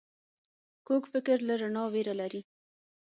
[0.87, 2.41] کوږ فکر له رڼا ویره لري